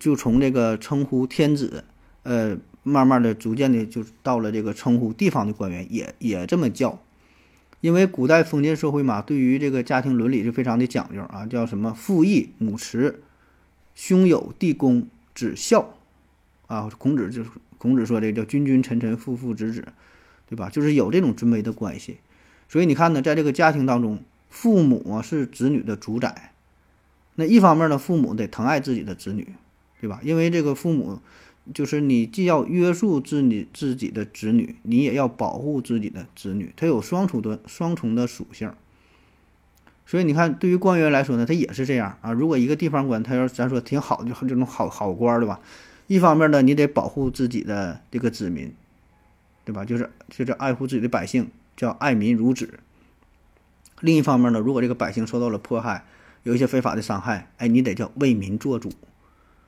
[0.00, 1.84] 就从这个称呼天子，
[2.22, 7.02] 呃，慢慢的逐渐的就到了这个称呼地方的官员也也这么叫，
[7.82, 13.20] 因为古代封建社会嘛，对于这个家庭伦理是非常的讲究啊，叫什么父义母慈，
[13.94, 15.96] 兄友弟恭子孝，
[16.66, 19.84] 啊，孔子就是孔子说这叫君君臣臣父父子子，
[20.48, 20.70] 对吧？
[20.70, 22.16] 就是有这种尊卑的关系，
[22.70, 26.52] 所以你看呢，在这个家庭当中，父母是子女的主宰。
[27.40, 29.54] 那一方面呢，父母得疼爱自己的子女，
[30.00, 30.18] 对吧？
[30.24, 31.20] 因为这个父母，
[31.72, 38.72] 就是你既要约束自你自己的子女，你也要保护自己的子女，它有双重的双重的属性。
[40.04, 42.32] 所以你看，对于官员来说呢，他也是这样啊。
[42.32, 45.60] 如果一个地方官，他要咱说挺好，就这种好好官，对吧？
[46.08, 48.72] 一方面呢，你得保护自己的这个子民，
[49.64, 49.84] 对吧？
[49.84, 52.80] 就是就是爱护自己的百姓，叫爱民如子。
[54.00, 56.04] 另一方面呢，如果这个百姓受到了迫害，
[56.48, 58.90] 有一些非法的伤害，哎，你得叫为民做主，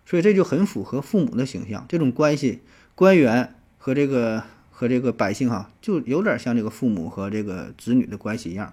[0.07, 1.85] 所以这就很符合父母的形象。
[1.87, 2.63] 这种关系，
[2.95, 8.73] 官员和这个和这个百姓哈，就有点像这个父母和这个子女的关系一样。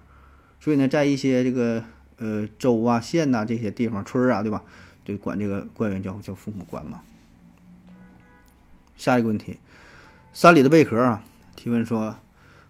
[0.58, 1.84] 所以呢，在一些这个
[2.16, 4.62] 呃州啊、县呐这些地方、村啊，对吧？
[5.04, 7.02] 就管这个官员叫叫父母官嘛。
[8.96, 9.58] 下一个问题，
[10.32, 11.22] 山里的贝壳啊
[11.56, 12.16] 提问说：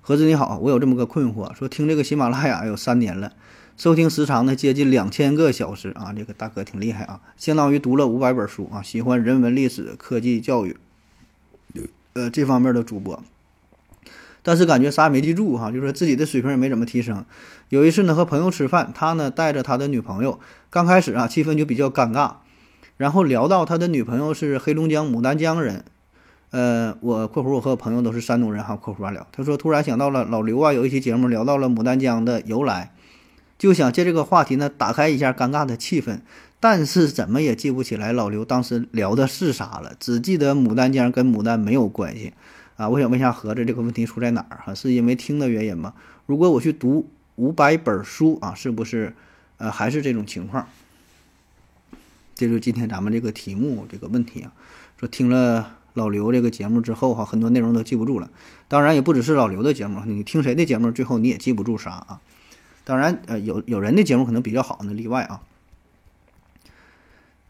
[0.01, 3.35] 何子你好，我有这么个困惑，说听这个喜马拉雅有三年了。
[3.79, 8.83] 收听时长呢接近两千个小时啊，这个大哥挺厉害啊，相当于读了五百本书啊。
[8.83, 10.77] 喜欢人文、历史、科技、教育，
[12.15, 13.23] 呃这方面的主播，
[14.43, 17.25] 但是感觉啥也没记住哈，就说自己的水平也没怎么提升。
[17.69, 22.33] 有一次呢和朋友吃饭，他呢带着他的女朋友，刚开始啊气氛就比较尴尬，
[22.97, 25.85] 然后聊到他的女朋友是黑龙江牡丹江人，
[26.51, 32.93] 呃我（括弧我和朋友都是山东人哈）（括弧完了），他说突然想到了老刘啊，有一期节目聊到了牡丹江的由来。
[33.59, 36.21] 就想借这个话题呢，打开一下尴尬的气氛，
[36.61, 42.33] 但是怎么也记不起来老刘当时聊的是啥了，只记得牡丹江跟牡丹没有关系
[42.77, 42.89] 啊。
[42.89, 44.73] 我想问一下盒子，这个问题出在哪儿哈？
[44.73, 45.95] 是因为听的原因吗？
[46.27, 49.15] 如果我去读五百本书啊，是不是
[49.57, 50.69] 呃还是这种情况？
[52.37, 54.53] 这就是今天咱们这个题目这个问题啊。
[55.01, 58.31] 说听了老刘这个节目之后哈，很多内容都记不住了。
[58.69, 62.21] 当然也不只是老刘的节目，你听谁的节目，最后你也记不住啥啊。
[62.89, 65.43] 当然，呃，有有人的节目可能比较好，那例外啊。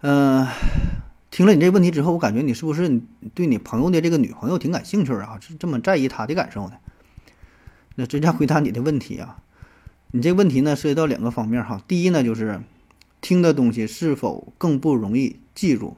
[0.01, 0.49] 嗯，
[1.31, 3.01] 听了你这个问题之后，我感觉你是不是
[3.37, 5.39] 对你朋友的这个女朋友挺感兴趣啊？
[5.41, 6.73] 是这么在意她的感受呢？
[7.95, 9.41] 那直接回答你的问题啊。
[10.11, 11.81] 你这个问题呢，涉及到两个方面哈。
[11.87, 12.61] 第一呢，就是
[13.21, 15.97] 听的东西是否更不容易记住；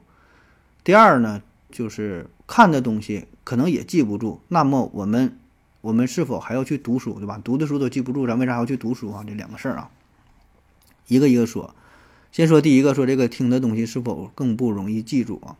[0.84, 4.42] 第二呢，就是看的东西可能也记不住。
[4.48, 5.38] 那么我们。
[5.80, 7.40] 我们是否还要去读书，对吧？
[7.42, 9.24] 读的书都记不住，咱为啥要去读书啊？
[9.26, 9.90] 这两个事儿啊，
[11.08, 11.74] 一个一个说。
[12.32, 15.56] 先说第一个，说这个听的东西是否更不容易记住啊？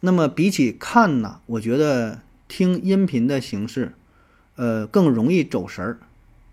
[0.00, 3.94] 那么比起看呢，我觉得听音频的形式，
[4.56, 5.98] 呃，更容易走神儿。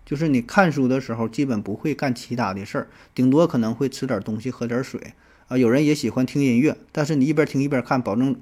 [0.04, 5.14] 就是你看书的时候，基本不会干其他的事儿，顶多可能会吃点东西、喝点水
[5.48, 5.56] 啊。
[5.56, 8.36] 有人也喜欢听音乐，但是你一边听一边看，保证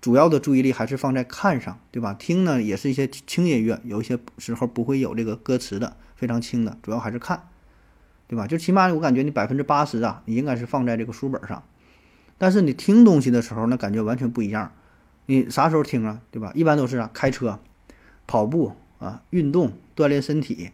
[0.00, 2.14] 主要的注意力还是放在看上，对吧？
[2.14, 7.48] 听呢也是一些轻音乐，有一些时候不会有这个歌词的，非常轻的，主要还是看，
[8.28, 8.46] 对吧？
[8.46, 11.62] 就起码我感觉你百分之八十啊，你应该是放在这个书本上。
[12.38, 14.70] 但是你听东西的时候，那感觉完全不一样。
[15.26, 16.20] 你啥时候听啊？
[16.30, 16.52] 对吧？
[16.54, 17.58] 一般都是啊，开车、
[18.28, 20.70] 跑步啊、运动锻炼身体。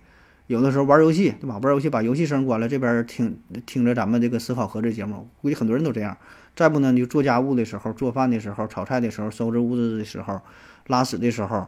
[0.47, 1.57] 有的时候玩游戏，对吧？
[1.57, 6.19] 玩游戏把游戏声关了，这边听听着咱们这个思考盒子节目，估计很多人都这样。
[6.57, 10.41] 再不呢，你就做家务的时候、做饭的时候、炒菜的时候、收拾屋子的时候、
[10.87, 11.67] 拉屎的时候，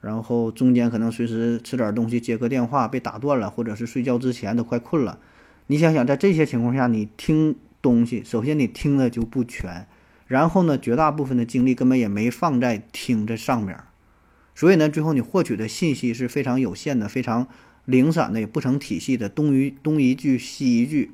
[0.00, 5.18] 然后中间可能随时吃点东西、接个电话被打断了，或者是睡觉之前都快困了。
[5.66, 9.86] 你想想，在这些情况下，你听东西，首先你听的就不全，
[10.26, 13.78] 然后呢，绝大部分的精力根本也没放在听这上面，
[14.54, 17.46] 所以呢，最后你获取的信息是非常有限的，非常。
[17.84, 21.10] 零散的也不成体系的，东一东一句西一句，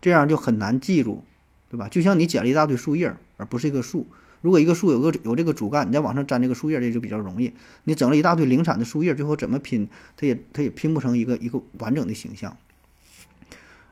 [0.00, 1.22] 这样就很难记住，
[1.70, 1.88] 对吧？
[1.88, 4.06] 就像你捡了一大堆树叶，而不是一个树。
[4.40, 7.52] 如果一个树有个有这个主干，你再往上粘这个树叶，这就比较容易。
[7.84, 12.56] 你整了一大堆零散的树叶，最后怎么拼，它也它也拼不成一个一个完整的形象。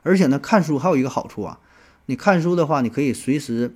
[0.03, 1.59] 而且呢，看书还有一个好处啊，
[2.05, 3.75] 你看书的话，你可以随时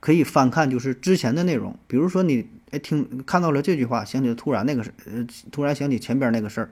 [0.00, 1.78] 可以翻看，就是之前的内容。
[1.86, 6.70] 比如说你哎听看到了这句话，想起突然那个事，呃，突然想起前边那个事儿。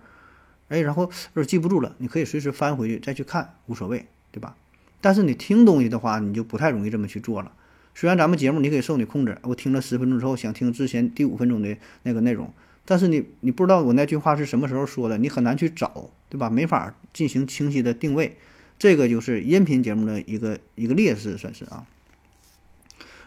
[0.68, 4.56] 哎，然后要是记不住了，你可以随时翻回去再去看，无所谓，对吧？
[5.04, 7.52] 但是你听东西的话，你就不太容易这么去做了。
[7.94, 12.50] 虽然咱们节目你可以受你控制，我听了十分钟之后想听之前第五分钟的那个内容，
[12.86, 16.48] 但是你你不知道我那句话是什么时候说的，你很难去找，对吧？
[16.48, 18.38] 没法进行清晰的定位，
[18.78, 21.84] 这个就是音频节目的一个一个劣势，算是啊。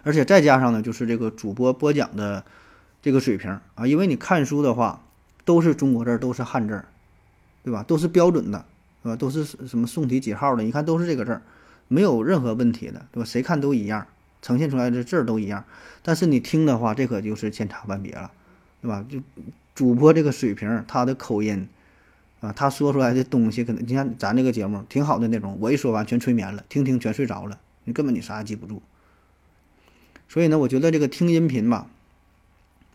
[0.01, 2.43] 而且再加上呢，就是这个主播播讲的
[3.03, 5.03] 这个水平啊，因为你看书的话
[5.45, 6.83] 都是中国字，都是汉字。
[7.63, 7.83] 对吧？
[7.83, 8.65] 都是标准的，
[9.03, 9.15] 对吧？
[9.17, 10.63] 都是什么宋体几号的？
[10.63, 11.41] 你看都是这个字儿，
[11.87, 13.25] 没有任何问题的，对吧？
[13.25, 14.07] 谁看都一样，
[14.41, 15.63] 呈现出来的字儿都一样。
[16.01, 18.31] 但是你听的话，这可就是千差万别了，
[18.81, 19.05] 对吧？
[19.09, 19.19] 就
[19.75, 21.67] 主播这个水平，他的口音
[22.39, 28.81] 啊，他说出来的东西，可能你看咱这个节目挺好的那种，我一说完全催眠了，听听全睡着了，你根本你啥也记不住。
[30.29, 31.87] 所以呢，我觉得这个听音频吧。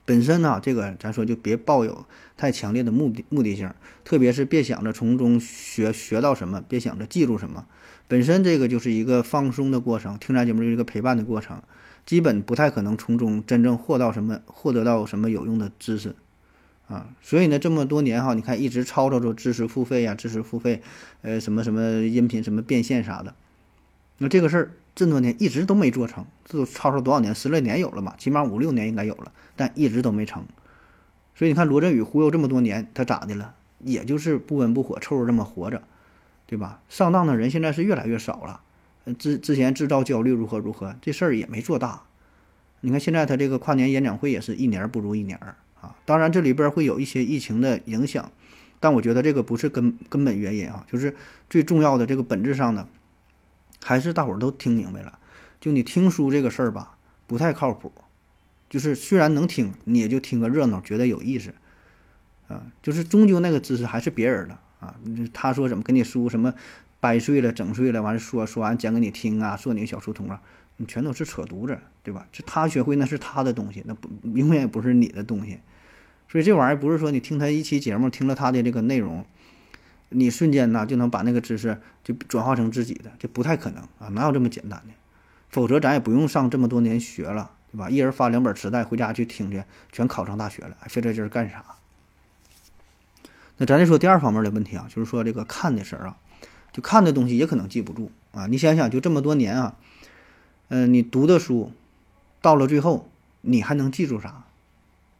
[0.05, 2.05] 本身呢，这个咱说就别抱有
[2.37, 3.73] 太强烈的目的目的性，
[4.05, 7.67] 特别是别想着从中学学到什么，别想着记住什么。
[8.09, 11.63] 本身这个就是一个放松的过程，听咱节目就是一个陪伴的过程，
[12.05, 16.15] 基本不太可能从中真正获到什么，获得到什么有用的知识
[16.89, 17.09] 啊。
[17.23, 20.83] 所以呢，这么多年哈，你看一直吵吵着知识付费呀，知识付费，
[21.23, 23.35] 呃，什么什么音频什么变现啥的，
[24.19, 24.71] 那这个事儿。
[24.95, 27.35] 这么多年一直都没做成，这都吵吵多少年？
[27.35, 28.15] 十来年有了吧？
[28.19, 30.45] 起码五六年应该有了，但一直都没成。
[31.35, 33.55] 所以你看罗振宇忽悠这么多年，他咋的了？
[33.79, 35.83] 也就是不温不火，凑合这么活着，
[36.53, 36.83] 对吧？
[36.91, 38.61] 上当的人现在是越来越少了。
[39.19, 42.03] 之之前制造焦虑如何如何，这事儿也没做大。
[42.83, 45.41] 你看现在他这个跨年演讲会也是一年不如一年
[45.81, 45.97] 啊。
[46.05, 48.31] 当然这里边会有一些疫情的影响，
[48.81, 51.17] 但我觉得这个不是根根本原因啊，就是
[51.49, 52.87] 最重要的这个本质上的。
[53.83, 55.19] 还是大伙儿都听明白了，
[55.59, 57.91] 就你听书这个事儿吧，不太靠谱。
[58.69, 61.55] 就是虽然能听，你也就听个热闹，觉得有意思，
[62.49, 64.95] 啊，就是终究那个知识还是别人的啊。
[65.33, 66.53] 他说怎么跟你书什么
[67.01, 70.43] 掰碎了、整碎了，完了说说完讲给你听啊，说你个小书童啊，
[70.77, 72.27] 你全都是扯犊子，对吧？
[72.31, 75.61] 这他学会那是他的东西，那不永远不是你的东西。
[76.29, 79.25] 所以这玩意儿不是说你听他一期节目，听了他的这个内容。
[80.15, 84.93] 你瞬间呢就能把那个知识就转化成自己的，这不太可能啊，哪有这么简单的？
[85.49, 87.89] 否则咱也不用上这么多年学了，对吧？
[87.89, 91.65] 一人发两本磁带回家去听去，全考上大学了，还费这劲干啥？
[93.59, 96.17] 那咱再说第二方面的问题啊，就是说这个看的事儿啊，
[96.73, 98.47] 就看的东西也可能记不住啊。
[98.47, 99.77] 你想想，就这么多年啊，
[100.69, 101.73] 嗯，你读的书，
[102.41, 103.09] 到了最后
[103.43, 104.45] 你还能记住啥？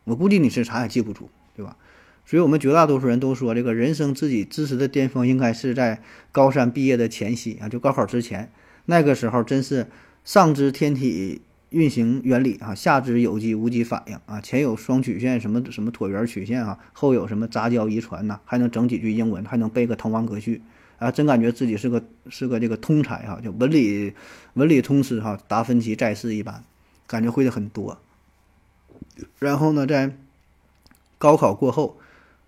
[0.05, 1.77] 我估计你是啥也记不住，对吧？
[2.25, 8.51] 所以我们绝大多数人都说，这个人生自己知识的巅峰应该是在高三毕业的前夕啊，就高考之前，
[8.87, 9.89] 那个时候真是
[10.25, 11.43] 上知天体
[11.73, 20.63] 运行原理啊，下知有机无机反应啊，前有双曲线什么什么椭圆曲线啊，后有什么杂交遗传呐，还能整几句英文，还能背个《滕王阁序》
[21.05, 24.15] 啊，真感觉自己是个是个这个通才哈，就文理
[24.55, 26.63] 文理通吃哈，达芬奇在世一般，
[27.07, 27.99] 感觉会的很多。
[29.39, 30.17] 然后呢，在
[31.19, 31.99] 高考过后。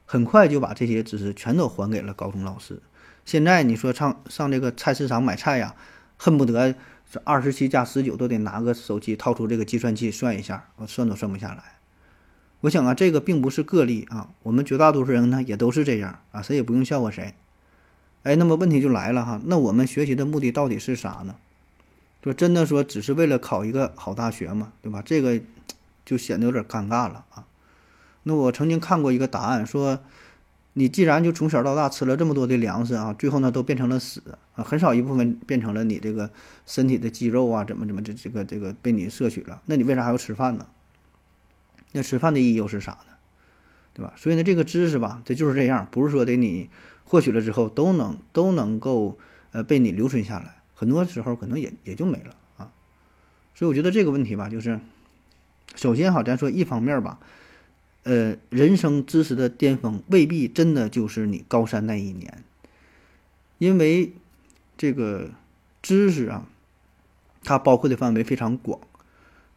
[0.07, 2.83] 很快就把这些知识全都还给了高中老师。
[3.25, 5.75] 现在你说上上这个菜市场买菜呀，
[6.19, 6.75] 恨不得
[7.11, 11.63] 这二十七加十九都得拿个手机掏出这个计算器算一下，我算都算不下来。
[12.63, 17.35] 我想啊，这个并不是个例啊，我们绝大多数人呢也都是这样啊，谁也不用笑话谁。
[18.23, 21.37] 哎，那么问题就来了哈，那我们学习的目的到底是啥呢？
[22.23, 25.03] 说真的说，只是为了考一个好大学嘛，对吧？
[25.05, 25.39] 这个
[26.07, 27.45] 就显得有点尴尬了啊。
[28.23, 30.01] 那我曾经看过一个答案，说
[30.75, 34.21] 你既然就从小到大吃了这么多的粮食啊，最后呢都变成了屎
[34.55, 36.31] 啊，很少一部分变成了你这个
[36.67, 40.67] 身体的肌肉啊，怎么怎么这这个这个被你摄取了，那你为啥还要吃饭呢？
[41.93, 43.15] 那吃饭的意义又是啥呢？
[43.95, 44.13] 对吧？
[44.17, 46.69] 所以呢，这个知识吧，这就是这样，不是说的你
[47.05, 49.17] 获取了之后都能都能够
[49.53, 52.73] 呃被你留存下来，很多时候可能也也就没了啊。
[53.55, 54.81] 所以我觉得这个问题吧，就是
[55.77, 57.21] 首先哈，咱说一方面吧，
[58.05, 62.45] 呃，人生知识的巅峰未必真的就是你高三那一年，
[63.59, 64.13] 因为
[64.77, 65.31] 这个
[65.83, 66.47] 知识啊，
[67.43, 68.81] 它包括的范围非常广。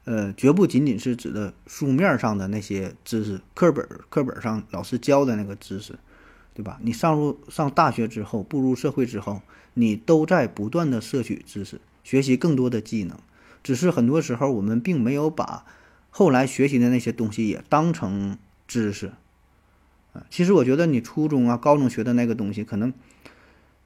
[0.05, 5.99] 呃，绝不仅仅是指的书面上的那些知识，课本课本上老师教的那个知识，
[6.53, 6.79] 对吧？
[6.81, 9.41] 你上入上大学之后，步入社会之后，
[9.73, 13.19] 你都在不断的摄取知识，学习更多的技能。
[13.61, 15.65] 只是很多时候我们并没有把
[16.09, 19.11] 后来学习的那些东西也当成知识。
[20.13, 22.93] 啊，其实我觉得你初中啊、高中学的那个东西，可能，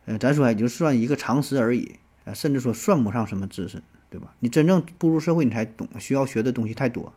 [0.05, 3.81] 呃，咱说也就算一个常识而已，啊，甚至说算不上什么知识。
[4.12, 4.34] 对吧？
[4.39, 7.13] 你真正步入社会，你才懂需要学的东西太多，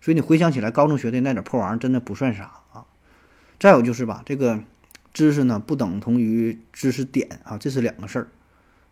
[0.00, 2.86] 所以你回想起来，高中学的那点破玩意儿真的不算啥啊。
[3.60, 4.64] 再有就是吧，这个
[5.12, 8.28] 知识呢不等同于知识点啊，这是两个事儿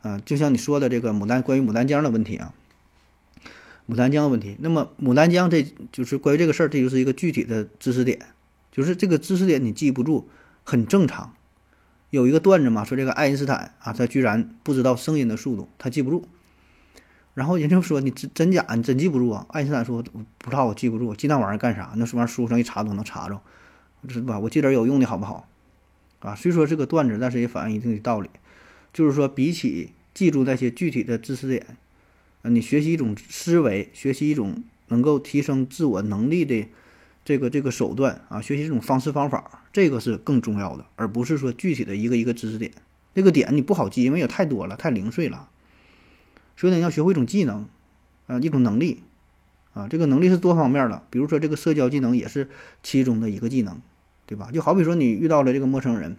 [0.02, 0.20] 啊。
[0.22, 2.52] 就像你说的这个牡丹关于牡丹江的问题啊，
[3.92, 8.18] 牡丹江问题，那么牡丹江这就是关于这个事儿，这就是一个具体的知识点，
[8.70, 10.28] 就是这个知识点你记不住
[10.64, 11.35] 很正常。
[12.09, 16.26] 有一个段子嘛，说这个爱因斯坦啊，他居然不知道声音的速度，他记不住。
[17.35, 19.46] 然后人就说你真真假，你真记不住啊？
[19.50, 21.92] 爱因斯坦说不知道，我记不住，记那玩意儿干啥？
[21.96, 23.40] 那玩意儿书上一查都能查着，
[24.09, 24.38] 是吧？
[24.38, 25.48] 我记点有用的好不好？
[26.20, 28.31] 啊，虽说是个段子，但是也反映一定的道理，
[28.92, 31.78] 就是说比起记住那些具体的知识点，
[32.42, 36.68] 啊你学习一种思维，学习一种能够提升自我能力的
[37.24, 42.72] 这个这个手段啊，学习这种方式方法，这个是更重要的，而不是说具体的一个一个知识点。
[43.14, 45.48] 这个点你不好记，因为也太多了，太零碎了。
[46.57, 47.68] 所以呢，要学会一种技能，
[48.26, 49.02] 啊，一种能力，
[49.74, 51.05] 啊，这个能力是多方面的。
[51.11, 52.48] 比如说，这个社交技能也是
[52.83, 53.81] 其中的一个技能，
[54.26, 54.50] 对吧？
[54.52, 56.16] 就好比说，你遇到了这个陌生人，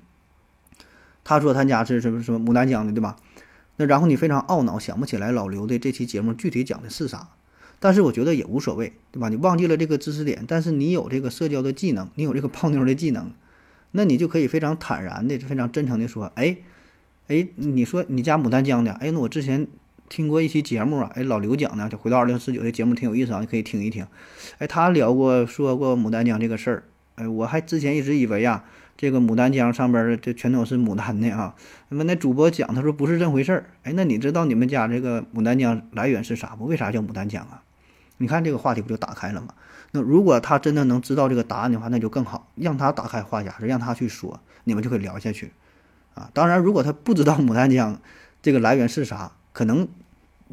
[1.24, 3.18] 他说他家是什么什么牡丹江的，对吧？
[3.78, 7.30] 那然后你非常懊恼，想不起来老刘的这期节目具体讲的是啥。
[7.80, 9.30] 但是我觉得也无所谓，对吧？
[9.30, 13.32] 你忘记了这个知识点，但是你有这个社交的技能，你有这个泡妞的技能，
[13.92, 16.58] 那你就可以非常坦然的、非常真诚的说，哎，
[17.28, 19.68] 哎，你说你家牡丹江的，哎，那我之前。
[20.10, 24.06] 听过一期节目啊，哎，老刘讲的，就回到二零四九的节目挺有意思啊，你可以听一听。
[24.60, 26.84] 哎，他聊过说过牡丹江这个事儿，
[27.16, 28.64] 哎，我还之前一直以为呀，
[28.98, 31.56] 这个牡丹江上边的这全都是牡丹的啊。
[31.90, 33.66] 那么那主播讲，他说不是这回事儿。
[33.84, 36.66] 哎，那你知道你们家这个牡丹江来源是啥不？
[36.66, 37.64] 为啥叫牡丹江啊？
[38.18, 39.50] 你看这个话题不就打开了吗？
[39.92, 45.52] 那如果他真的能知道这个答案的话，那就更好，让他打开话匣子，让他去说，你们就可以聊下去
[46.14, 46.30] 啊。
[46.34, 48.00] 当然，如果他不知道牡丹江
[48.42, 49.88] 这个来源是啥，可能。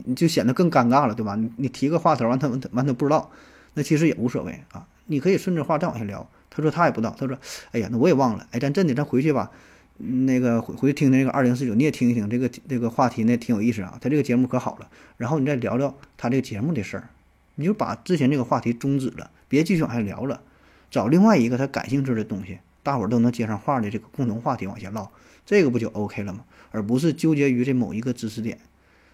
[0.02, 1.34] 你就显得更尴尬了，对吧？
[1.34, 3.30] 你你提个话头，完他完他不知道，
[3.74, 4.86] 那其实也无所谓啊。
[5.06, 6.26] 你可以顺着话再往下聊。
[6.50, 7.38] 他说他也不知道，他说，
[7.70, 8.46] 哎呀，那我也忘了。
[8.50, 9.50] 哎，咱真的，咱回去吧，
[9.98, 13.96] 那个回回去听听那个二零四九，你也听一听这个这个话题，那挺有意思啊。
[14.00, 14.88] 他这个节目可好了。
[15.16, 17.08] 然后你再聊聊他这个节目的事儿，
[17.54, 20.42] 你就把之前这个话题终止了，别继续往下聊了，
[20.90, 25.10] 找另外一个他感兴趣的东西，大伙儿都能接上话的这个共同话题往下唠，
[25.46, 26.44] 这个不就 OK 了吗？
[26.72, 28.58] 而不是纠结于这某一个知识点。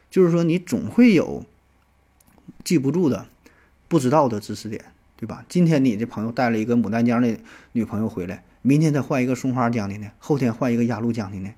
[0.08, 1.44] 就是说，你总会有
[2.62, 3.26] 记不住的、
[3.88, 4.84] 不知道的知识点，
[5.16, 5.44] 对吧？
[5.48, 7.38] 今天你的朋友带了一个牡丹江的
[7.72, 11.50] 女朋友回来，明天再换一个松花江的呢，后天换一个雅鲁江的呢，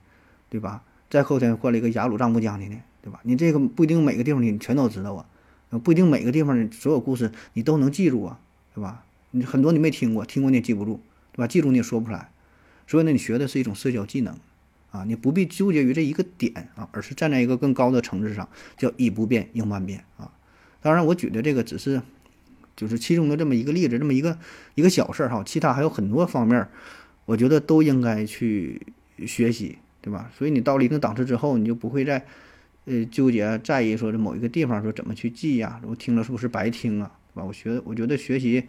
[0.49, 0.83] 对吧？
[1.11, 3.21] 再后天换了一个雅鲁藏布江的呢，对吧？
[3.25, 5.27] 你这个不一定每个地方你全都知道啊，
[5.79, 8.38] 不一定每个地方的所有故事你都能记住啊，
[8.75, 9.05] 对吧？
[9.33, 11.01] 你很多你没听过，听过你也记不住，
[11.33, 11.47] 对吧？
[11.47, 12.30] 记住你也说不出来，
[12.87, 14.37] 所以呢，你学的是一种社交技能。
[14.91, 20.32] 啊，你不必纠结于这一个点啊，而是站在一个更高的层次上，叫以不变应万变啊。
[20.80, 22.01] 当然，我举的这个只是
[22.79, 24.39] 就是其中的这么一个例子，这么一个
[24.76, 25.43] 一个小事儿哈。
[25.45, 26.66] 其他还有很多方面，
[27.26, 28.81] 我觉得都应该去
[29.26, 30.31] 学习，对吧？
[30.39, 32.24] 所以你到了一定档次之后，你就不会再
[32.85, 37.45] 呃纠结在意说这某一个地方说怎么去记呀，我听了是不是白听啊，对吧？
[37.45, 38.64] 我学，我觉得学习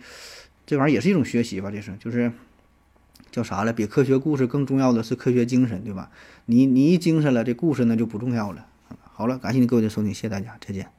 [0.66, 2.32] 这玩意儿也是一种学习吧，这是就是。
[3.32, 3.72] 叫啥了？
[3.72, 6.10] 比科学故事更重要的是科学精神，对吧？
[6.48, 8.66] 你你一精神了，这故事呢就不重要了。
[9.04, 10.99] 好了，感谢您各位的收听，谢谢大家，再见。